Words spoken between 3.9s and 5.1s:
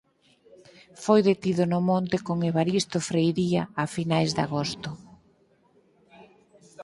finais de agosto.